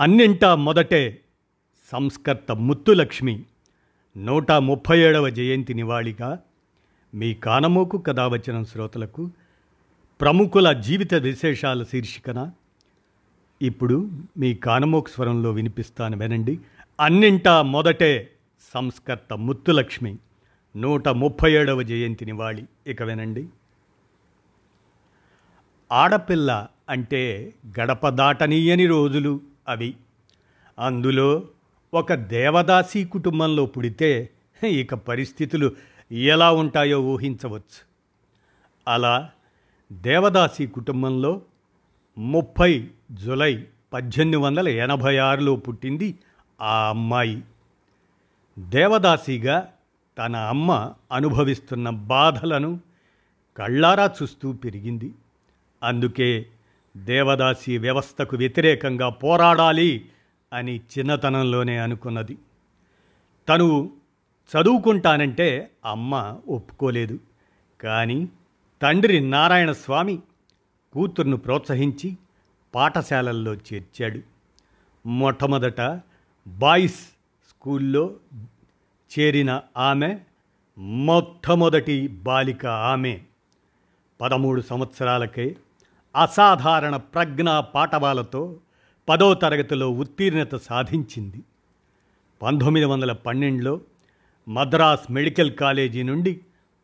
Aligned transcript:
అన్నింటా 0.00 0.54
మొదటే 0.54 1.20
సంస్కర్త 1.92 2.52
ముత్తులక్ష్మి 2.52 3.42
నూట 4.16 4.52
ముప్పై 4.52 4.98
ఏడవ 4.98 5.28
జయంతి 5.28 5.74
నివాళిగా 5.74 6.38
మీ 7.14 7.34
కానమోకు 7.34 7.98
కథ 7.98 8.20
వచ్చిన 8.20 8.62
శ్రోతలకు 8.62 9.30
ప్రముఖుల 10.20 10.72
జీవిత 10.72 11.14
విశేషాల 11.14 11.82
శీర్షికన 11.82 12.50
ఇప్పుడు 13.62 14.10
మీ 14.38 14.54
కానమోకు 14.54 15.08
స్వరంలో 15.08 15.50
వినిపిస్తాను 15.52 16.18
వినండి. 16.18 16.58
అన్నింటా 17.00 17.62
మొదటే 17.62 18.30
సంస్కర్త 18.74 19.34
ముత్తులక్ష్మి 19.34 20.16
నూట 20.76 21.08
ముప్పై 21.08 21.52
ఏడవ 21.52 21.82
జయంతి 21.82 22.24
నివాళి. 22.24 22.64
ఇక 22.86 23.02
వినండి. 23.02 23.48
ఆడపిల్ల 25.92 26.66
అంటే 26.88 27.54
గడప 27.80 28.08
దాటనీయని 28.08 28.86
రోజులు. 28.86 29.53
అవి. 29.68 29.94
అందులో 30.78 31.48
ఒక 31.94 32.14
దేవదాసి 32.14 33.04
కుటుంబంలో 33.04 33.66
పుడితే 33.66 34.30
ఇక 34.66 34.94
పరిస్థితులు 34.94 35.72
ఎలా 36.12 36.52
ఉంటాయో 36.52 37.02
ఊహించవచ్చు. 37.02 37.94
అలా 38.88 39.30
దేవదాసి 39.92 40.66
కుటుంబంలో 40.66 41.42
ముప్పై 42.18 42.88
జులై 43.12 43.66
పద్దెనిమిది 43.92 44.36
వందల 44.36 44.68
ఎనభై 44.68 45.16
ఆరులో 45.16 45.56
పుట్టింది 45.56 46.18
ఆ 46.60 46.88
అమ్మాయి. 46.88 47.42
దేవదాసిగా 48.58 49.72
తన 50.18 50.36
అమ్మ 50.36 50.92
అనుభవిస్తున్న 51.12 51.90
బాధలను 51.90 52.80
కళ్ళారా 53.56 54.10
చూస్తూ 54.22 54.52
పెరిగింది. 54.52 55.14
అందుకే 55.82 56.46
దేవదాసి 56.96 57.78
వ్యవస్థకు 57.78 58.36
వ్యతిరేకంగా 58.36 59.08
పోరాడాలి 59.08 60.08
అని 60.52 60.80
చిన్నతనంలోనే 60.98 61.78
అనుకున్నది. 61.78 62.38
తను 63.48 63.90
చదువుకుంటానంటే 64.50 65.70
అమ్మ 65.84 66.40
ఒప్పుకోలేదు. 66.48 67.18
కానీ 67.80 68.28
తండ్రి 68.82 69.20
నారాయణస్వామి 69.20 70.18
కూతుర్ను 70.92 71.36
ప్రోత్సహించి 71.36 72.16
పాఠశాలల్లో 72.74 73.54
చేర్చాడు. 73.54 74.20
మొట్టమొదట 75.08 76.00
బాయ్స్ 76.46 77.00
స్కూల్లో 77.50 78.14
చేరిన 79.18 79.60
ఆమె 79.76 80.18
మొట్టమొదటి 80.78 82.08
బాలిక 82.08 82.66
ఆమె. 82.66 83.20
పదమూడు 84.20 84.60
సంవత్సరాలకే 84.60 85.56
అసాధారణ 86.16 86.96
ప్రజ్ఞా 86.96 87.60
పాఠవాలతో 87.60 88.56
పదో 89.08 89.34
తరగతిలో 89.34 89.90
ఉత్తీర్ణత 89.90 90.54
సాధించింది. 90.54 91.42
పంతొమ్మిది 92.42 92.86
వందల 92.86 93.12
పన్నెండులో 93.12 93.80
మద్రాస్ 94.48 95.12
మెడికల్ 95.12 95.52
కాలేజీ 95.52 96.02
నుండి 96.02 96.40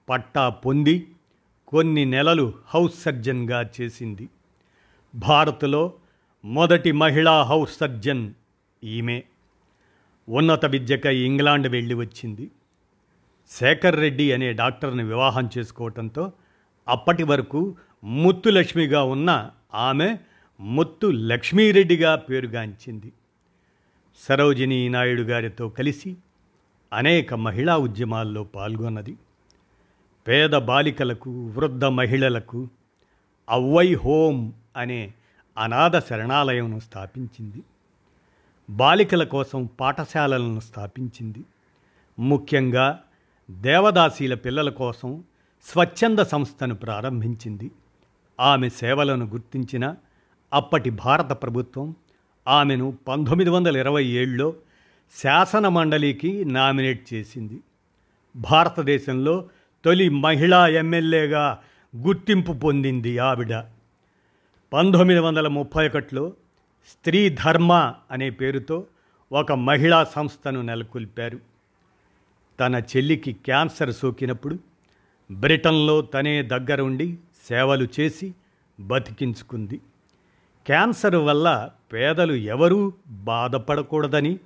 పట్టా 0.09 0.49
పొంది 0.49 1.09
కొన్ని 1.69 2.05
నెలలు 2.05 2.53
హౌస్ 2.67 3.03
సర్జన్గా 3.03 3.71
చేసింది. 3.81 4.29
భారత్లో 5.15 5.93
మొదటి 6.45 6.93
మహిళా 6.93 7.43
హౌస్ 7.43 7.79
సర్జన్ 7.79 8.33
ఈమె. 8.85 9.23
ఉన్నత 10.29 10.67
విద్యకై 10.67 11.17
ఇంగ్లాండ్ 11.17 11.69
వెళ్ళి 11.69 11.95
వచ్చింది. 11.95 12.51
శేఖర్ 13.51 13.97
రెడ్డి 13.97 14.33
అనే 14.33 14.53
డాక్టర్ని 14.53 15.03
వివాహం 15.03 15.51
చేసుకోవటంతో 15.59 16.33
అప్పటి 16.89 17.23
వరకు 17.23 17.77
ముత్తులక్ష్మిగా 18.05 19.03
ఉన్న 19.03 19.51
ఆమె 19.75 20.19
ముత్తు 20.61 21.07
లక్ష్మీరెడ్డిగా 21.07 22.17
పేరుగాంచింది. 22.17 23.13
సరోజినీ 24.29 24.89
నాయుడు 24.89 25.23
గారితో 25.23 25.69
కలిసి 25.69 26.17
అనేక 26.93 27.35
మహిళా 27.35 27.77
ఉద్యమాల్లో 27.77 28.45
పాల్గొన్నది. 28.45 29.17
పేద 30.29 30.51
బాలికలకు 30.51 31.47
వృద్ధ 31.47 31.85
మహిళలకు 31.85 32.69
అవ్వై 33.49 33.95
హోమ్ 33.95 34.53
అనే 34.77 35.13
అనాథ 35.59 35.99
శరణాలయంను 35.99 36.79
స్థాపించింది. 36.79 37.63
బాలికల 38.71 39.25
కోసం 39.25 39.69
పాఠశాలలను 39.81 40.61
స్థాపించింది. 40.61 41.45
ముఖ్యంగా 42.19 43.03
దేవదాసీల 43.51 44.35
పిల్లల 44.35 44.71
కోసం 44.71 45.25
స్వచ్ఛంద 45.63 46.19
సంస్థను 46.19 46.75
ప్రారంభించింది. 46.75 47.71
ఆమె 48.41 48.69
సేవలను 48.69 49.27
గుర్తించిన 49.27 49.95
అప్పటి 50.53 50.91
భారత 50.91 51.33
ప్రభుత్వం 51.33 51.95
ఆమెను 52.49 52.99
పంతొమ్మిది 53.09 53.51
వందల 53.51 53.77
ఇరవై 53.77 54.05
ఏడులో 54.05 54.55
శాసన 55.23 55.69
మండలికి 55.69 56.45
నామినేట్ 56.45 57.15
చేసింది. 57.15 57.61
భారతదేశంలో 58.37 59.49
తొలి 59.85 60.09
మహిళా 60.09 60.69
ఎమ్మెల్యేగా 60.69 61.59
గుర్తింపు 61.97 62.53
పొందింది 62.53 63.19
ఆవిడ. 63.19 63.55
పంతొమ్మిది 64.73 65.21
వందల 65.21 65.49
ముప్పై 65.49 65.89
ఒకటిలో 65.89 66.33
స్త్రీ 66.89 67.29
ధర్మ 67.29 67.95
అనే 68.11 68.31
పేరుతో 68.31 68.85
ఒక 69.33 69.53
మహిళా 69.53 70.05
సంస్థను 70.05 70.63
నెలకొల్పారు. 70.63 71.39
తన 72.61 72.83
చెల్లికి 72.97 73.33
క్యాన్సర్ 73.33 73.95
సోకినప్పుడు 73.95 74.59
బ్రిటన్లో 75.33 76.01
తనే 76.01 76.43
దగ్గరుండి 76.43 77.17
సేవలు 77.51 77.89
చేసి 78.01 78.35
బతికించుకుంది. 78.81 79.81
క్యాన్సర్ 80.67 81.17
వల్ల 81.17 81.71
పేదలు 81.93 82.33
ఎవరూ 82.33 82.93
బాధపడకూడదని 83.07 84.39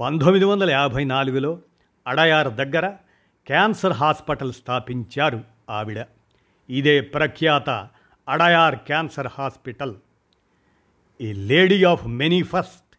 పంతొమ్మిది 0.00 0.44
వందల 0.44 0.70
యాభై 0.70 1.04
నాలుగులో 1.04 1.58
అడయార్ 2.06 2.48
దగ్గర 2.48 2.88
క్యాన్సర్ 3.46 3.92
హాస్పిటల్ 3.92 4.52
స్థాపించారు 4.52 5.40
ఆవిడ. 5.70 6.04
ఇదే 6.70 7.00
ప్రఖ్యాత 7.00 7.70
అడయార్ 8.28 8.74
క్యాన్సర్ 8.74 9.28
హాస్పిటల్. 9.38 9.94
ఈ 11.20 11.32
లేడీ 11.32 11.84
ఆఫ్ 11.84 12.06
మెనీ 12.06 12.42
ఫస్ట్ 12.42 12.96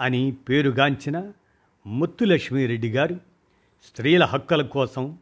అని 0.00 0.32
పేరుగాంచిన 0.32 1.32
ముత్తులక్ష్మిరెడ్డి 1.86 2.90
గారు 2.90 3.14
స్త్రీల 3.84 4.24
హక్కుల 4.24 4.62
కోసం 4.62 5.18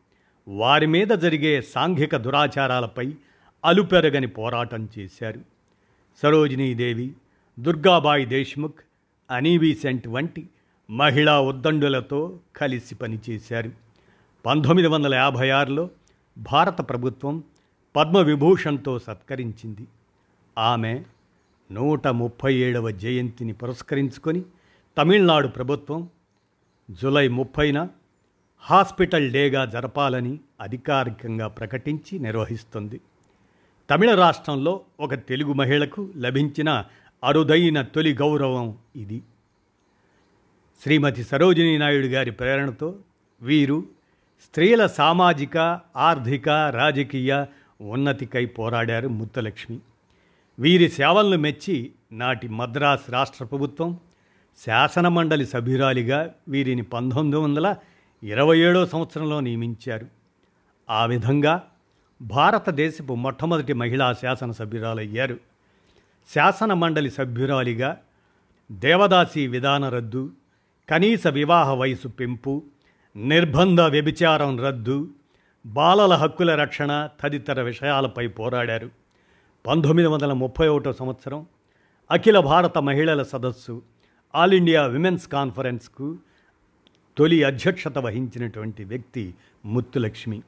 వారి 0.49 0.87
మీద 0.87 1.09
జరిగే 1.09 1.63
సాంఘిక 1.63 2.17
దురాచారాలపై 2.17 3.15
అలుపెరగని 3.65 4.27
పోరాటం 4.27 4.89
చేశారు. 4.99 5.41
సరోజినీదేవి 6.23 7.13
దుర్గాబాయి 7.61 8.27
దేశ్ముఖ్ 8.27 8.81
అనీబీసెంట్ 9.31 10.09
వంటి 10.09 10.49
మహిళా 10.91 11.41
ఉద్దండులతో 11.41 12.41
కలిసి 12.57 12.95
పనిచేశారు. 12.95 13.71
పంతొమ్మిది 14.47 14.89
వందల 14.89 15.15
యాభై 15.15 15.51
ఆరులో 15.51 15.91
భారత 16.39 16.89
ప్రభుత్వం 16.89 17.45
పద్మవిభూషణ్తో 17.97 18.99
సత్కరించింది. 18.99 19.87
ఆమె 20.59 21.03
నూట 21.73 22.09
ముప్పై 22.09 22.55
ఏడవ 22.55 22.91
జయంతిని 22.91 23.53
పురస్కరించుకొని 23.53 24.43
తమిళనాడు 24.99 25.49
ప్రభుత్వం 25.49 26.09
జూలై 26.91 27.29
ముప్పైన 27.29 27.89
హాస్పిటల్ 28.61 29.33
డేగా 29.33 29.65
జరపాలని 29.65 30.39
అధికారికంగా 30.61 31.47
ప్రకటించి 31.47 32.19
నిర్వహిస్తుంది. 32.19 33.01
తమిళ 33.91 34.15
రాష్ట్రంలో 34.15 34.81
ఒక 35.01 35.15
తెలుగు 35.15 35.53
మహిళకు 35.53 36.09
లభించిన 36.17 36.85
అరుదైన 37.25 37.83
తొలి 37.83 38.15
గౌరవం 38.15 38.79
ఇది. 38.97 39.23
శ్రీమతి 40.83 41.25
సరోజినీ 41.25 41.79
నాయుడు 41.79 42.07
గారి 42.07 42.31
ప్రేరణతో 42.31 42.95
వీరు 43.43 43.85
స్త్రీల 44.43 44.87
సామాజిక 44.87 45.81
ఆర్థిక 45.97 46.49
రాజకీయ 46.49 47.45
ఉన్నతికై 47.81 48.47
పోరాడారు 48.47 49.09
ముత్తలక్ష్మి. 49.09 49.79
వీరి 50.59 50.89
సేవలను 50.89 51.43
మెచ్చి 51.43 51.93
నాటి 52.13 52.49
మద్రాస్ 52.49 53.11
రాష్ట్ర 53.11 53.45
ప్రభుత్వం 53.45 53.99
శాసనమండలి 54.67 55.47
సభ్యురాలిగా 55.47 56.35
వీరిని 56.49 56.83
పంతొమ్మిది 56.83 57.37
వందల 57.37 57.77
ఇరవై 58.23 58.59
ఏడో 58.59 58.87
సంవత్సరంలో 58.87 59.41
నియమించారు. 59.41 60.07
ఆ 60.91 61.07
విధంగా 61.07 61.69
భారతదేశపు 62.23 63.15
మొట్టమొదటి 63.15 63.73
మహిళా 63.73 64.13
శాసనసభ్యురాలయ్యారు. 64.13 65.39
శాసన 66.35 66.73
మండలి 66.73 67.11
సభ్యురాలిగా 67.11 67.99
దేవదాసి 68.73 69.47
విధాన 69.47 69.89
రద్దు 69.89 70.31
కనీస 70.91 71.27
వివాహ 71.27 71.75
వయసు 71.75 72.09
పెంపు 72.09 72.63
నిర్బంధ 73.17 73.81
వ్యభిచారం 73.81 74.61
రద్దు 74.61 75.11
బాలల 75.67 76.15
హక్కుల 76.15 76.55
రక్షణ 76.55 77.09
తదితర 77.21 77.63
విషయాలపై 77.63 78.27
పోరాడారు. 78.27 78.91
పంతొమ్మిది 79.67 80.09
వందల 80.09 80.33
ముప్పై 80.33 80.69
ఒకటో 80.69 80.93
సంవత్సరం 80.93 81.47
అఖిల 82.11 82.39
భారత 82.39 82.79
మహిళల 82.79 83.23
సదస్సు 83.23 83.83
ఆల్ 84.35 84.55
ఇండియా 84.55 84.87
విమెన్స్ 84.87 85.29
కాన్ఫరెన్స్కు 85.29 86.17
తొలి 87.19 87.43
అధ్యక్షత 87.43 87.99
వహించినటువంటి 87.99 88.85
వ్యక్తి 88.85 89.35
ముత్తులక్ష్మి. 89.65 90.43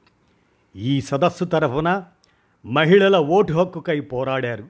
ఈ 0.76 1.00
సదస్సు 1.00 1.44
తరఫున 1.44 2.04
మహిళల 2.66 3.16
ఓటు 3.16 3.52
హక్కుకై 3.52 4.00
పోరాడారు. 4.00 4.68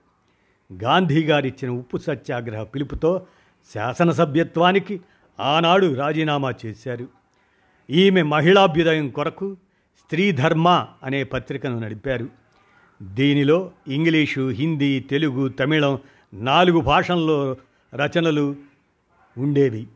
గాంధీ 0.82 1.24
గారిచ్చిన 1.24 1.70
ఉప్పు 1.70 1.96
సత్యాగ్రహ 1.96 2.62
పిలుపుతో 2.62 3.26
శాసనసభ్యత్వానికి 3.74 5.00
ఆనాడు 5.40 5.94
రాజీనామా 5.94 6.54
చేశారు. 6.66 7.08
ఈమె 7.90 8.22
మహిళాభ్యుదయం 8.22 9.10
కొరకు 9.10 9.56
స్త్రీ 9.98 10.32
ధర్మ 10.32 10.86
అనే 11.02 11.24
పత్రికను 11.24 11.78
నడిపారు. 11.78 12.28
దీనిలో 13.02 13.70
ఇంగ్లీషు 13.88 14.48
హిందీ 14.48 15.00
తెలుగు 15.00 15.48
తమిళం 15.48 15.98
నాలుగు 16.34 16.80
భాషల్లో 16.80 17.56
రచనలు 17.94 18.56
ఉండేవి. 19.38 19.86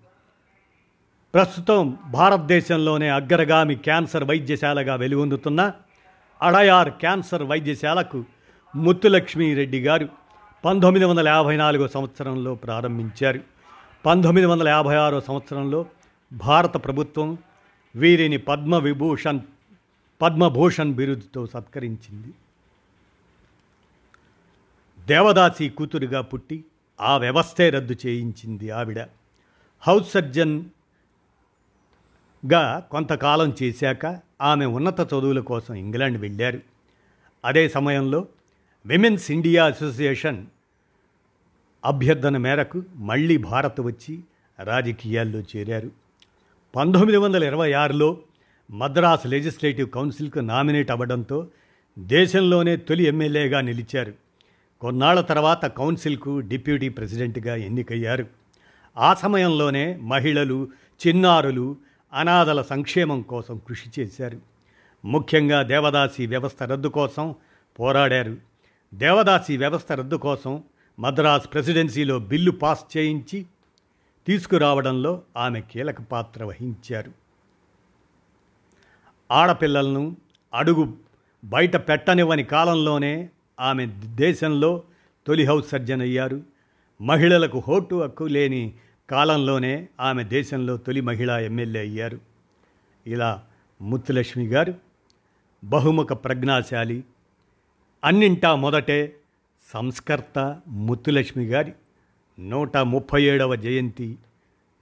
ప్రస్తుతం 1.34 1.98
భారతదేశంలోనే 2.10 3.08
అగ్రగామి 3.08 3.74
క్యాన్సర్ 3.74 4.24
వైద్యశాలగా 4.24 4.94
వెలుగొందుతున్న 4.94 5.72
అడయార్ 6.42 6.90
క్యాన్సర్ 6.90 7.42
వైద్యశాలకు 7.42 8.24
ముత్తులక్ష్మీరెడ్డి 8.76 9.84
గారు 9.84 10.08
పంతొమ్మిది 10.64 11.06
వందల 11.06 11.28
యాభై 11.28 11.56
నాలుగో 11.56 11.88
సంవత్సరంలో 11.88 12.54
ప్రారంభించారు. 12.54 13.40
పంతొమ్మిది 14.06 14.46
వందల 14.46 14.68
యాభై 14.68 14.94
ఆరో 14.94 15.20
సంవత్సరంలో 15.20 15.86
భారత 16.32 16.84
ప్రభుత్వం 16.84 17.38
వీరిని 17.96 18.36
పద్మ 18.36 18.76
విభూషణ్ 18.76 19.40
పద్మభూషణ్ 20.22 20.94
బిరుదుతో 20.94 21.46
సత్కరించింది. 21.46 22.34
దేవదాసి 25.06 25.68
కూతురుగా 25.68 26.20
పుట్టి 26.20 26.64
ఆ 27.00 27.16
వ్యవస్థే 27.16 27.70
రద్దు 27.70 27.96
చేయించింది 28.06 28.70
ఆవిడ. 28.70 29.06
హౌస్ 29.80 30.12
సర్జన్గా 30.12 30.72
కొంతకాలం 32.90 33.54
చేశాక 33.62 34.27
ఆమె 34.40 34.64
ఉన్నత 34.64 35.00
చదువుల 35.00 35.40
కోసం 35.40 35.74
ఇంగ్లాండ్ 35.74 36.18
వెళ్ళారు. 36.18 36.60
అదే 37.44 37.68
సమయంలో 37.68 38.26
విమెన్స్ 38.86 39.30
ఇండియా 39.30 39.66
అసోసియేషన్ 39.66 40.46
అభ్యర్థన 41.84 42.36
మేరకు 42.36 42.82
మళ్ళీ 42.94 43.36
భారత్ 43.36 43.80
వచ్చి 43.80 44.20
రాజకీయాల్లో 44.62 45.40
చేరారు. 45.40 45.90
పంతొమ్మిది 46.76 47.16
వందల 47.16 47.44
ఇరవై 47.44 47.72
ఆరులో 47.72 48.18
మద్రాస్ 48.70 49.26
లెజిస్లేటివ్ 49.26 49.90
కౌన్సిల్కు 49.90 50.38
నామినేట్ 50.38 50.90
అవ్వడంతో 50.90 51.48
దేశంలోనే 51.98 52.76
తొలి 52.76 53.04
ఎమ్మెల్యేగా 53.04 53.60
నిలిచారు. 53.60 54.12
కొన్నాళ్ళ 54.80 55.20
తర్వాత 55.20 55.66
కౌన్సిల్కు 55.66 56.40
డిప్యూటీ 56.40 56.88
ప్రెసిడెంట్గా 56.88 57.56
ఎన్నికయ్యారు. 57.56 58.26
ఆ 58.98 59.14
సమయంలోనే 59.14 59.96
మహిళలు 60.02 60.68
చిన్నారులు 61.06 61.76
అనాథల 62.12 62.62
సంక్షేమం 62.62 63.22
కోసం 63.22 63.60
కృషి 63.68 64.00
చేశారు. 64.00 64.40
ముఖ్యంగా 65.04 65.62
దేవదాసి 65.62 66.26
వ్యవస్థ 66.26 66.62
రద్దు 66.62 66.88
కోసం 66.88 67.34
పోరాడారు. 67.80 68.36
దేవదాసి 68.94 69.56
వ్యవస్థ 69.56 69.92
రద్దు 69.92 70.16
కోసం 70.16 70.62
మద్రాస్ 70.98 71.52
ప్రెసిడెన్సీలో 71.52 72.18
బిల్లు 72.18 72.50
పాస్ 72.50 72.96
చేయించి 72.96 73.46
తీసుకురావడంలో 74.26 75.22
ఆమె 75.36 75.60
కీలక 75.60 76.00
పాత్ర 76.00 76.44
వహించారు. 76.44 77.12
ఆడపిల్లలను 79.30 80.16
అడుగు 80.54 80.96
బయట 81.44 81.76
పెట్టనివ్వని 81.76 82.44
కాలంలోనే 82.44 83.28
ఆమె 83.60 83.86
దేశంలో 84.04 84.82
తొలి 85.26 85.44
హౌస్ 85.44 85.68
సర్జన్ 85.68 86.02
అయ్యారు. 86.02 86.42
మహిళలకు 87.00 87.58
హోటు 87.68 87.96
హక్కు 87.96 88.24
లేని 88.24 88.72
కాలంలోనే 89.10 89.88
ఆమె 90.00 90.24
దేశంలో 90.24 90.76
తొలి 90.76 91.00
మహిళా 91.00 91.38
ఎమ్మెల్యే 91.38 91.80
అయ్యారు. 91.80 92.18
ఇలా 93.06 93.44
ముత్తులక్ష్మి 93.80 94.46
గారు 94.46 94.74
బహుముఖ 95.64 96.12
ప్రజ్ఞాశాలి 96.12 97.04
అన్నింటా 98.04 98.54
మొదటే 98.54 99.16
సంస్కర్త 99.72 100.60
ముత్తులక్ష్మి 100.68 101.46
గారి 101.46 101.72
నూట 102.40 102.76
ముప్పై 102.76 103.22
ఏడవ 103.22 103.54
జయంతి 103.54 104.18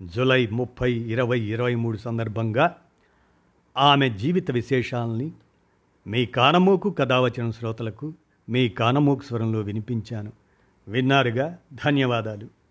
జులై 0.03 0.47
ముప్పై 0.47 0.93
ఇరవై 0.93 1.41
ఇరవై 1.41 1.75
మూడు 1.75 1.97
సందర్భంగా 1.97 2.77
ఆమె 3.77 4.11
జీవిత 4.11 4.51
విశేషాలని 4.51 5.33
మీ 6.07 6.27
కానమూకు 6.27 6.91
కథావచన 6.91 7.51
శ్రోతలకు 7.51 8.15
మీ 8.49 8.69
కానమూకు 8.69 9.25
స్వరంలో 9.25 9.61
వినిపించాను. 9.61 10.33
విన్నారుగా? 10.89 11.59
ధన్యవాదాలు. 11.85 12.66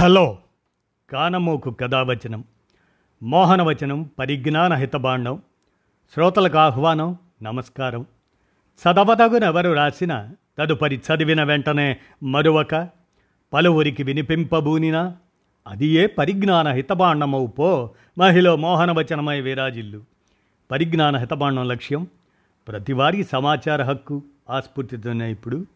హలో. 0.00 0.38
కానమోకు 1.10 1.70
కథావచనం. 1.70 2.44
మోహనవచనం 3.22 4.10
పరిజ్ఞాన 4.18 4.74
హితబాండం 4.74 5.42
శ్రోతలకు 6.14 6.58
ఆహ్వానం 6.58 7.16
నమస్కారం. 7.42 8.06
చదవదగునెవరు 8.80 9.72
రాసిన 9.72 10.30
తదుపరి 10.58 10.96
చదివిన 10.96 11.42
వెంటనే 11.42 11.96
మరువక 12.22 12.88
పలువురికి 13.52 14.02
వినిపింపబూనినా 14.02 15.16
అది 15.66 15.86
ఏ 15.86 16.06
పరిజ్ఞాన 16.06 16.68
హితబాండమవు 16.68 17.46
పో 17.46 17.90
మహిళ 18.18 18.54
మోహనవచనమై 18.54 19.40
విరాజిల్లు. 19.40 20.04
పరిజ్ఞాన 20.70 21.16
హితబాండం 21.16 21.68
లక్ష్యం 21.68 22.06
ప్రతివారీ 22.68 23.24
సమాచార 23.24 23.82
హక్కు 23.82 24.22
ఆస్ఫూర్తితోనే 24.50 25.30
ఇప్పుడు. 25.30 25.66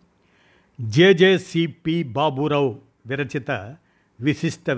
జేజేసిపి 0.81 2.03
బాబురావు 2.03 2.79
విరచిత 3.07 3.77
విశిష్ట 4.21 4.71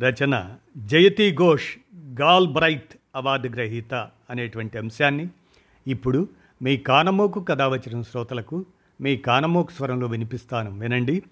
రచన 0.00 0.56
జయతి 0.76 1.34
ఘోష్ 1.34 1.78
గాల్ 2.20 2.48
బ్రైత్ 2.48 2.92
అవార్డు 3.14 3.48
గ్రహీత 3.48 3.94
అనేటువంటి 4.30 4.78
అంశాన్ని 4.78 5.28
ఇప్పుడు 5.86 6.28
మీ 6.62 6.76
కానమోకు 6.76 7.40
కథ 7.40 7.62
వచ్చిన 7.62 8.02
శ్రోతలకు 8.02 8.66
మీ 9.00 9.16
కానమోకు 9.16 9.70
స్వరంలో 9.70 10.06
వినిపిస్తాను. 10.06 10.78
వినండి. 10.78 11.22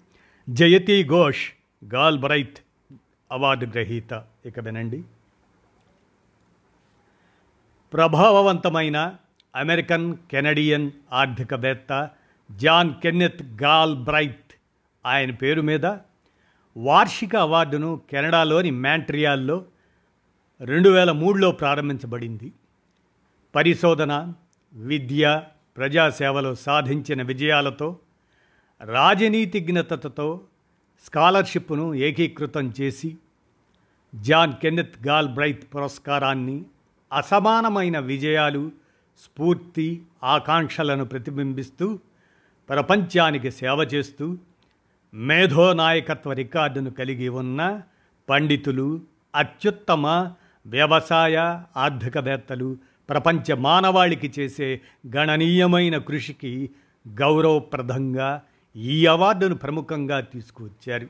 జయతి 0.49 1.07
ఘోష్ 1.07 1.51
గాల్ 1.93 2.19
బ్రైత్ 2.19 2.57
అవార్డు 3.31 3.65
గ్రహీత. 3.65 4.25
ఇక 4.45 4.59
వినండి. 4.59 5.03
ప్రభావవంతమైన 7.93 9.15
అమెరికన్ 9.55 10.15
కెనడియన్ 10.31 10.91
ఆర్థికవేత్త 11.13 12.09
జాన్ 12.51 12.93
కెన్నెత్ 12.93 13.43
గాల్ 13.63 13.95
బ్రైత్ 13.95 14.53
ఆయన 15.05 15.31
పేరు 15.31 15.61
మీద 15.61 15.85
వార్షిక 16.77 17.35
అవార్డును 17.35 18.01
కెనడాలోని 18.09 18.71
మ్యాంట్రియాల్లో 18.71 19.65
రెండు 20.61 20.89
వేల 20.89 21.11
మూడులో 21.11 21.51
ప్రారంభించబడింది. 21.51 22.51
పరిశోధన 23.55 24.33
విద్య 24.73 25.41
ప్రజాసేవలో 25.77 26.55
సాధించిన 26.55 27.21
విజయాలతో 27.21 27.99
రాజనీతిజ్ఞతతో 28.81 30.41
స్కాలర్షిప్ను 31.05 31.93
ఏకీకృతం 31.93 32.73
చేసి 32.81 33.17
జాన్ 34.15 34.53
కెన్నెత్ 34.61 35.07
గాల్ 35.07 35.29
బ్రైత్ 35.29 35.75
పురస్కారాన్ని 35.75 36.65
అసమానమైన 37.13 37.99
విజయాలు 37.99 38.71
స్ఫూర్తి 39.19 40.01
ఆకాంక్షలను 40.23 41.05
ప్రతిబింబిస్తూ 41.05 41.99
ప్రపంచానికి 42.69 43.51
సేవ 43.51 43.87
చేస్తూ 43.93 44.37
మేధో 45.13 45.73
నాయకత్వ 45.73 46.33
రికార్డును 46.33 46.91
కలిగి 46.91 47.29
ఉన్న 47.29 47.81
పండితులు 48.29 49.01
అత్యుత్తమ 49.35 50.33
వ్యవసాయ 50.65 51.35
ఆర్థికవేత్తలు 51.77 52.77
ప్రపంచ 53.09 53.53
మానవాళికి 53.53 54.33
చేసే 54.39 54.81
గణనీయమైన 55.15 55.97
కృషికి 55.97 56.69
గౌరవప్రదంగా 57.07 58.41
ఈ 58.75 59.05
అవార్డును 59.05 59.55
ప్రముఖంగా 59.55 60.19
తీసుకువచ్చారు. 60.19 61.07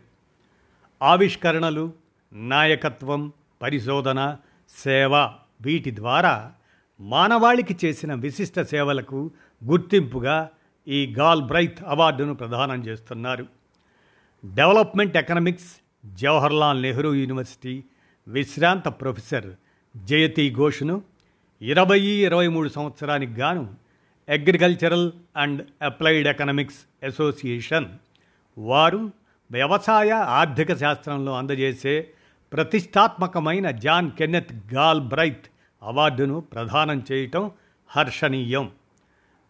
ఆవిష్కరణలు 1.02 1.94
నాయకత్వం 2.34 3.32
పరిశోధన 3.62 4.38
సేవ 4.84 5.16
వీటి 5.62 5.96
ద్వారా 5.96 6.54
మానవాళికి 7.00 7.78
చేసిన 7.86 8.14
విశిష్ట 8.14 8.62
సేవలకు 8.62 9.32
గుర్తింపుగా 9.66 10.50
ఈ 10.88 11.16
గాల్ 11.20 11.42
బ్రైత్ 11.42 11.84
అవార్డును 11.88 12.34
ప్రదానం 12.34 12.86
చేస్తున్నారు. 12.86 13.61
Development 14.46 15.18
economics 15.18 15.70
Jawaharlal 16.06 16.82
Nehru 16.82 17.14
university 17.14 17.84
విశ్రాంత 18.28 18.88
ప్రొఫెసర్ 18.88 19.50
జయతి 19.98 20.56
ఘోష్ను 20.58 21.02
ఇరవై 21.62 22.00
ఇరవై 22.00 22.48
మూడు 22.48 22.70
సంవత్సరానికి 22.70 23.34
గాను 23.34 23.74
agricultural 24.30 25.12
and 25.38 25.68
applied 25.82 26.28
economics 26.28 27.06
association 27.06 27.86
వారు 28.58 29.12
వ్యవసాయ 29.52 30.12
ఆర్థిక 30.12 30.78
శాస్త్రంలో 30.78 31.38
అందజేసే 31.38 32.08
ప్రతిష్టాత్మకమైన 32.54 33.72
జాన్ 33.72 34.12
కెన్నెత్ 34.12 34.74
గాల్ 34.74 35.02
బ్రైత్ 35.02 35.46
అవార్డును 35.84 36.40
ప్రదానం 36.40 37.04
చేయటం 37.12 37.52
హర్షణీయం. 37.88 38.72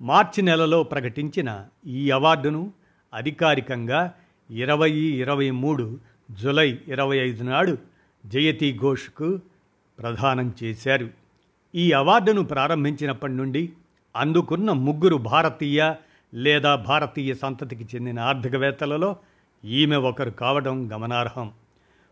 మార్చి 0.01 0.41
నెలలో 0.41 0.83
ప్రకటించిన 0.83 1.65
ఈ 1.87 2.11
అవార్డును 2.11 2.73
అధికారికంగా 3.13 4.13
ఇరవై 4.51 4.91
ఇరవై 4.91 5.51
మూడు 5.51 5.99
జులై 6.31 6.79
ఇరవై 6.87 7.17
ఐదు 7.17 7.43
నాడు 7.43 7.77
జయతి 8.25 8.79
ఘోష్కు 8.81 9.39
ప్రదానం 9.99 10.53
చేశారు. 10.63 11.09
ఈ 11.75 11.91
అవార్డును 11.91 12.43
ప్రారంభించినప్పటి 12.43 13.33
నుండి 13.33 13.73
అందుకున్న 14.15 14.71
ముగ్గురు 14.71 15.15
భారతీయ 15.15 15.93
లేదా 16.33 16.75
భారతీయ 16.75 17.33
సంతతికి 17.33 17.95
చెందిన 17.95 18.19
ఆర్థికవేత్తలలో 18.19 19.15
ఈమె 19.65 19.95
ఒకరు 19.95 20.29
కావడం 20.29 20.91
గమనార్హం. 20.91 21.51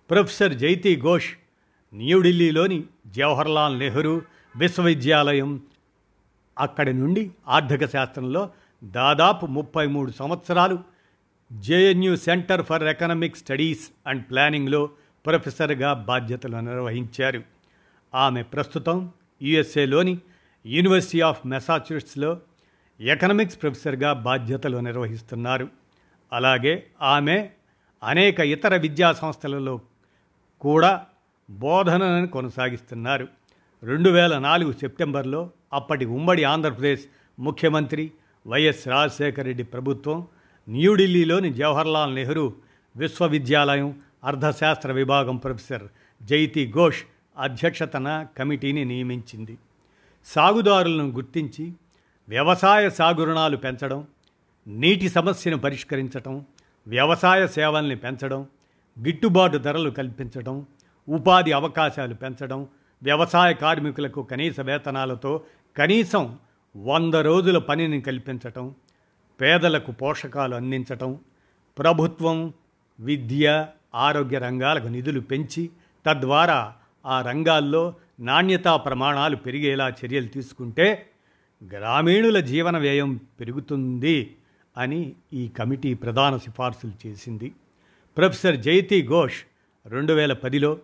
ప్రొఫెసర్ 0.10 0.54
జైతి 0.54 1.02
ఘోష్ 1.02 1.28
న్యూఢిల్లీలోని 1.94 2.84
జవహర్లాల్ 3.08 3.80
నెహ్రూ 3.80 4.22
విశ్వవిద్యాలయం 4.58 5.62
అక్కడి 6.60 6.94
నుండి 6.94 7.32
ఆర్థిక 7.48 7.86
శాస్త్రంలో 7.86 8.50
దాదాపు 8.84 9.46
ముప్పై 9.46 9.88
మూడు 9.88 10.12
సంవత్సరాలు 10.12 10.80
JNU 11.52 12.16
centre 12.16 12.62
for 12.62 12.84
economic 12.84 13.38
studies 13.38 13.90
and 14.08 14.24
ప్లానింగ్లో 14.30 14.90
ప్రొఫెసర్గా 15.26 15.94
బాధ్యతలు 15.94 16.58
నిర్వహించారు. 16.58 17.42
ఆమె 18.16 18.42
ప్రస్తుతం 18.44 19.12
యుఎస్ఏలోని 19.42 20.18
యూనివర్సిటీ 20.66 21.22
ఆఫ్ 21.22 21.48
మెసాచ్యూట్స్లో 21.48 22.38
ఎకనామిక్స్ 23.00 23.62
ప్రొఫెసర్గా 23.62 24.14
బాధ్యతలు 24.14 24.78
నిర్వహిస్తున్నారు. 24.78 25.68
అలాగే 26.34 26.84
ఆమె 27.02 27.50
అనేక 28.04 28.40
ఇతర 28.40 28.76
విద్యా 28.76 29.14
సంస్థలలో 29.14 29.82
కూడా 30.60 31.06
బోధనను 31.50 32.28
కొనసాగిస్తున్నారు. 32.28 33.28
రెండు 33.84 34.10
వేల 34.10 34.38
నాలుగు 34.38 34.72
సెప్టెంబర్లో 34.72 35.50
అప్పటి 35.74 36.06
ఉమ్మడి 36.06 36.44
ఆంధ్రప్రదేశ్ 36.44 37.02
ముఖ్యమంత్రి 37.40 38.12
వైఎస్ 38.48 38.88
రాజశేఖర 38.88 39.44
రెడ్డి 39.44 39.64
ప్రభుత్వం 39.64 40.28
న్యూఢిల్లీలోని 40.70 41.54
జవహర్లాల్ 41.54 42.16
నెహ్రూ 42.16 42.54
విశ్వవిద్యాలయం 42.96 44.02
అర్థశాస్త్ర 44.24 44.92
విభాగం 44.92 45.38
ప్రొఫెసర్ 45.38 45.88
జైతి 46.22 46.72
ఘోష్ 46.76 47.04
అధ్యక్షతన 47.38 48.26
కమిటీని 48.38 48.86
నియమించింది. 48.86 49.58
సాగుదారులను 50.26 51.10
గుర్తించి 51.10 51.74
వ్యవసాయ 52.30 52.90
సాగు 52.90 53.24
రుణాలు 53.24 53.58
పెంచడం 53.58 54.08
నీటి 54.68 55.10
సమస్యను 55.10 55.58
పరిష్కరించడం 55.58 56.46
వ్యవసాయ 56.88 57.48
సేవల్ని 57.48 57.96
పెంచడం 57.96 58.48
గిట్టుబాటు 58.98 59.58
ధరలు 59.58 59.90
కల్పించడం 59.90 60.66
ఉపాధి 61.10 61.52
అవకాశాలు 61.52 62.14
పెంచడం 62.14 62.68
వ్యవసాయ 63.04 63.54
కార్మికులకు 63.54 64.24
కనీస 64.24 64.60
వేతనాలతో 64.60 65.44
కనీసం 65.78 66.38
వంద 66.78 67.14
రోజుల 67.14 67.58
పనిని 67.58 68.02
కల్పించటం 68.02 68.76
పేదలకు 69.42 69.92
పోషకాలు 69.92 70.56
అందించటం 70.56 71.20
ప్రభుత్వం 71.78 72.54
విద్య 73.00 73.68
ఆరోగ్య 73.96 74.38
రంగాలకు 74.38 74.88
నిధులు 74.88 75.20
పెంచి 75.20 75.70
తద్వారా 76.06 76.74
ఆ 77.06 77.22
రంగాల్లో 77.22 77.94
నాణ్యతా 78.20 78.76
ప్రమాణాలు 78.78 79.36
పెరిగేలా 79.36 79.90
చర్యలు 79.90 80.28
తీసుకుంటే 80.28 81.06
గ్రామీణుల 81.64 82.40
జీవన 82.40 82.78
వ్యయం 82.78 83.20
పెరుగుతుంది 83.40 84.36
అని 84.78 85.14
ఈ 85.34 85.48
కమిటీ 85.48 85.94
ప్రధాన 85.94 86.38
సిఫార్సులు 86.38 87.08
చేసింది. 87.08 87.52
ప్రొఫెసర్ 88.18 88.58
జైతి 88.58 89.08
ఘోష్ 89.08 89.40
రెండు 89.86 90.14
వేల 90.14 90.34
పదిలో 90.34 90.78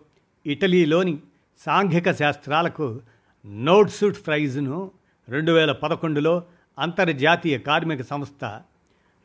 ఇటలీలోని 0.46 1.18
సాంఘిక 1.58 2.12
శాస్త్రాలకు 2.12 3.00
నోట్సుట్ 3.46 4.26
ప్రైజ్ను 4.26 4.90
రెండు 5.28 5.52
వేల 5.52 5.72
పదకొండులో 5.72 6.42
అంతర్జాతీయ 6.78 7.58
కార్మిక 7.58 8.02
సంస్థ 8.02 8.60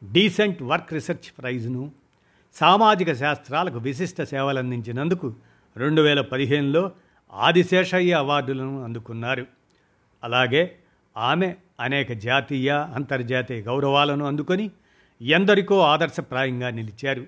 డీసెంట్ 0.04 0.62
వర్క్ 0.64 0.94
రీసెర్చ్ 0.94 1.30
ప్రైజ్ను 1.40 1.92
సామాజిక 2.54 3.14
శాస్త్రాలకు 3.14 3.80
విశిష్ట 3.80 4.22
సేవలు 4.22 4.60
అందించినందుకు 4.60 5.36
రెండు 5.78 6.02
వేల 6.02 6.22
పదిహేనులో 6.22 6.92
ఆదిశేషయ్య 7.34 8.14
అవార్డులను 8.14 8.84
అందుకున్నారు. 8.84 9.46
అలాగే 10.24 10.76
ఆమె 11.18 11.56
అనేక 11.80 12.12
జాతీయ 12.12 12.72
అంతర్జాతీయ 12.72 13.62
గౌరవాలను 13.62 14.26
అందుకొని 14.26 14.72
ఎందరికో 15.22 15.80
ఆదర్శప్రాయంగా 15.80 16.70
నిలిచారు. 16.70 17.26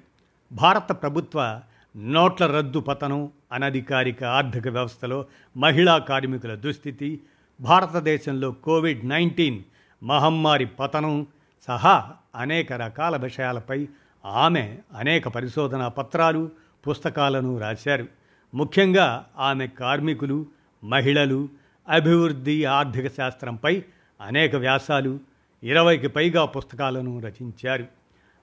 భారత 0.52 0.92
ప్రభుత్వ 0.92 1.62
నోట్ల 1.98 2.46
రద్దు 2.46 2.80
పతనం 2.80 3.32
అనధికారిక 3.52 4.24
ఆర్థిక 4.24 4.68
వ్యవస్థలో 4.68 5.26
మహిళా 5.58 5.98
కార్మికుల 5.98 6.56
దుస్థితి 6.56 7.20
భారతదేశంలో 7.62 8.52
కోవిడ్ 8.52 9.06
నైన్టీన్ 9.06 9.64
మహమ్మారి 10.04 10.66
పతనం 10.66 11.28
సహా 11.68 12.12
అనేక 12.36 12.74
రకాల 12.74 13.18
విషయాలపై 13.18 13.88
ఆమె 14.26 14.78
అనేక 14.96 15.28
పరిశోధనా 15.28 15.88
పత్రాలు 15.88 16.52
పుస్తకాలను 16.88 17.60
రాశారు. 17.60 18.08
ముఖ్యంగా 18.54 19.26
ఆమె 19.38 19.68
కార్మికులు 19.68 20.46
మహిళలు 20.84 21.50
అభివృద్ధి 21.90 22.66
ఆర్థిక 22.66 23.08
శాస్త్రంపై 23.08 23.84
అనేక 24.22 24.56
వ్యాసాలు 24.56 25.20
ఇరవైకి 25.64 26.08
పైగా 26.08 26.46
పుస్తకాలను 26.46 27.20
రచించారు. 27.20 27.86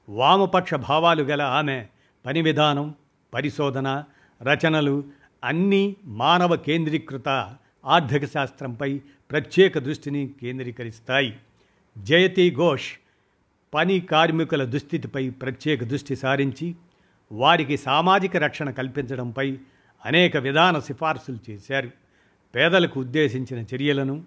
వామపక్ష 0.09 0.75
భావాలు 0.75 1.23
గల 1.23 1.43
ఆమె 1.43 1.87
పని 2.27 2.43
విధానం 2.43 2.95
పరిశోధన 3.35 4.05
రచనలు 4.43 5.05
అన్నీ 5.45 5.97
మానవ 6.05 6.57
కేంద్రీకృత 6.57 7.55
ఆర్థిక 7.85 8.25
శాస్త్రంపై 8.25 9.01
ప్రత్యేక 9.31 9.79
దృష్టిని 9.79 10.31
కేంద్రీకరిస్తాయి. 10.41 11.37
జయతి 11.99 12.55
ఘోష్ 12.55 12.93
పని 13.75 14.01
కార్మికుల 14.01 14.65
దుస్థితిపై 14.65 15.31
ప్రత్యేక 15.31 15.85
దృష్టి 15.85 16.17
సారించి 16.17 16.75
వారికి 17.33 17.77
సామాజిక 17.77 18.37
రక్షణ 18.37 18.71
కల్పించడంపై 18.71 19.59
అనేక 20.07 20.37
విధాన 20.37 20.79
సిఫార్సులు 20.79 21.51
చేశారు. 21.51 21.91
పేదలకు 22.55 23.01
ఉద్దేశించిన 23.01 23.65
చర్యలను 23.75 24.25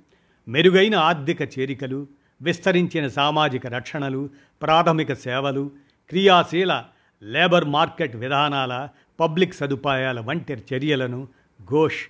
మెరుగైన 0.47 0.95
ఆర్థిక 0.95 1.59
చేరికలు 1.59 2.07
విస్తరించిన 2.41 3.07
సామాజిక 3.07 3.67
రక్షణలు 3.67 4.29
ప్రాథమిక 4.61 5.13
సేవలు 5.13 5.71
క్రియాశీల 6.09 6.85
లేబర్ 7.23 7.65
మార్కెట్ 7.65 8.15
విధానాల 8.15 8.89
పబ్లిక్ 9.19 9.53
సదుపాయాల 9.53 10.19
వంటి 10.19 10.53
చర్యలను 10.53 11.27
ఘోష్ 11.69 12.05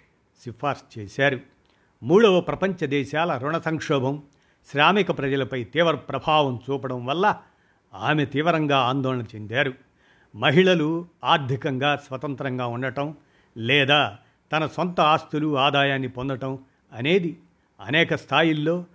సిఫార్సు 0.45 0.99
చేశారు. 0.99 1.39
మూడవ 2.03 2.41
ప్రపంచ 2.41 2.85
దేశాల 2.85 3.37
రుణ 3.37 3.57
సంక్షోభం 3.57 4.23
శ్రామిక 4.71 5.17
ప్రజలపై 5.17 5.63
తీవ్ర 5.63 5.95
ప్రభావం 5.95 6.59
చూపడం 6.69 7.05
వల్ల 7.05 7.37
ఆమె 7.93 8.25
తీవ్రంగా 8.25 8.77
ఆందోళన 8.77 9.21
చెందారు. 9.21 9.73
మహిళలు 10.35 11.05
ఆర్థికంగా 11.23 11.95
స్వతంత్రంగా 11.95 12.65
ఉండటం 12.65 13.15
లేదా 13.57 14.17
తన 14.51 14.67
సొంత 14.67 15.01
ఆస్తులు 15.01 15.57
ఆదాయాన్ని 15.57 16.07
పొందటం 16.07 16.59
అనేది 16.93 17.37
అనేక 17.81 18.15
స్థాయిల్లో 18.15 18.85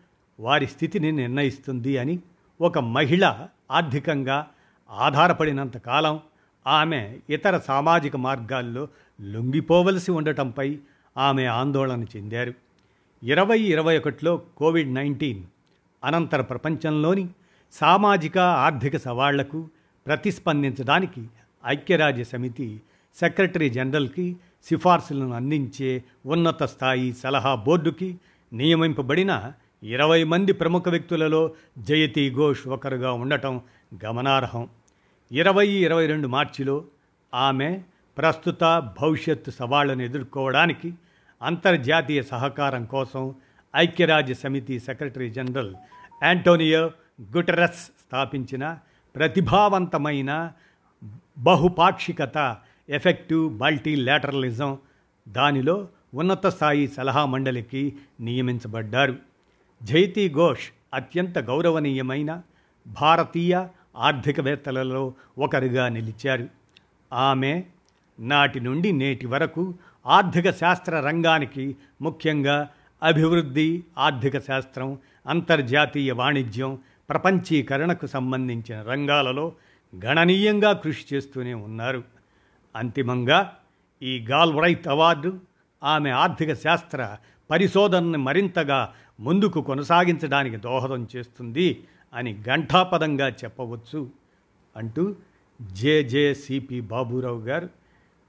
వారి 0.40 0.66
స్థితిని 0.66 1.12
నిర్ణయిస్తుంది 1.12 1.98
అని 1.98 2.18
ఒక 2.60 2.78
మహిళ 2.78 3.46
ఆర్థికంగా 3.70 4.46
ఆధారపడినంత 4.90 5.76
కాలం 5.76 6.20
ఆమె 6.66 7.18
ఇతర 7.30 7.58
సామాజిక 7.58 8.16
మార్గాల్లో 8.16 8.88
లొంగిపోవలసి 9.20 10.10
ఉండటంపై 10.10 10.78
ఆమె 11.18 11.44
ఆందోళన 11.44 12.02
చెందారు. 12.02 12.54
ఇరవై 13.22 13.58
ఇరవై 13.58 13.98
ఒకటిలో 13.98 14.37
కోవిడ్ 14.37 14.94
నైన్టీన్ 14.94 15.42
అనంతర 16.05 16.40
ప్రపంచంలోని 16.40 17.28
సామాజిక 17.73 18.38
ఆర్థిక 18.38 18.97
సవాళ్ళకు 18.97 19.69
ప్రతిస్పందించడానికి 20.07 21.26
ఐక్యరాజ్య 21.67 22.25
సమితి 22.25 22.81
సెక్రటరీ 23.21 23.71
జనరల్కి 23.71 24.37
సిఫార్సులను 24.64 25.35
అందించే 25.35 26.05
ఉన్నత 26.26 26.62
స్థాయి 26.62 27.12
సలహా 27.12 27.55
బోర్డుకి 27.55 28.19
నియమింపబడిన 28.52 29.52
ఇరవై 29.83 30.25
మంది 30.25 30.52
ప్రముఖ 30.52 30.83
వ్యక్తులలో 30.88 31.55
జయతి 31.78 32.35
ఘోష్ 32.35 32.69
ఒకరుగా 32.69 33.12
ఉండటం 33.12 33.61
గమనార్హం. 34.05 34.69
ఇరవై 35.33 35.69
ఇరవై 35.69 36.07
రెండు 36.07 36.28
మార్చిలో 36.28 36.85
ఆమె 37.35 37.81
ప్రస్తుత 38.19 38.93
భవిష్యత్తు 39.00 39.50
సవాళ్ళను 39.50 40.02
ఎదుర్కోవడానికి 40.02 40.95
అంతర్జాతీయ 41.43 42.23
సహకారం 42.23 42.85
కోసం 42.85 43.35
ఐక్యరాజ్య 43.76 44.34
సమితి 44.34 44.78
సెక్రటరీ 44.78 45.30
జనరల్ 45.30 45.75
యాంటోనియో 46.22 46.90
గుటరస్ 47.37 47.80
స్థాపించిన 47.80 48.78
ప్రతిభావంతమైన 49.16 50.52
బహుపాక్షికత 51.38 52.56
ఎఫెక్టివ్ 52.88 53.60
మల్టీలాటరలిజం 53.60 54.78
దానిలో 55.28 55.88
ఉన్నత 56.14 56.46
స్థాయి 56.46 56.88
సలహా 56.88 57.25
మండలికి 57.25 57.96
నియమించబడ్డారు. 58.20 59.16
జైతి 59.82 60.28
ఘోష్ 60.28 60.68
అత్యంత 60.94 61.38
గౌరవనీయమైన 61.38 62.42
భారతీయ 62.87 63.66
ఆర్థికవేత్తలలో 63.96 65.14
ఒకరుగా 65.38 65.88
నిలిచారు. 65.88 66.48
ఆమె 67.12 67.64
నాటి 68.20 68.60
నుండి 68.60 68.92
నేటి 68.92 69.26
వరకు 69.26 69.75
ఆర్థిక 70.06 70.50
శాస్త్ర 70.50 71.00
రంగానికి 71.00 71.76
ముఖ్యంగా 72.02 72.68
అభివృద్ధి 73.02 73.85
ఆర్థిక 73.99 74.38
శాస్త్రం 74.38 74.99
అంతర్జాతీయ 75.26 76.12
వాణిజ్యం 76.12 76.78
ప్రపంచీకరణకు 77.11 78.07
సంబంధించిన 78.07 78.83
రంగాలలో 78.83 79.52
గణనీయంగా 80.05 80.73
కృషి 80.73 81.14
చేస్తూనే 81.14 81.55
ఉన్నారు. 81.55 82.02
అంతిమంగా 82.76 83.52
ఈ 84.02 84.26
గాల్వ్రైత్ 84.31 84.88
అవార్డు 84.88 85.40
ఆమె 85.83 86.11
ఆర్థిక 86.11 86.55
శాస్త్ర 86.55 87.17
పరిశోధనను 87.50 88.19
మరింతగా 88.19 88.95
ముందుకు 89.21 89.61
కొనసాగించడానికి 89.61 90.57
దోహదం 90.57 91.09
చేస్తుంది 91.17 91.85
అని 92.14 92.43
ఘంటాపదంగా 92.43 93.28
చెప్పవచ్చు 93.28 94.11
అంటూ 94.76 95.17
జేజేసిపి 95.62 96.81
బాబురావు 96.81 97.40
గారు 97.40 97.69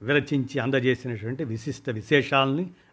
విరచించి 0.02 0.58
అందజేసినటువంటి 0.58 1.44
విశిష్ట 1.44 1.90
విశేషాలని 1.90 2.70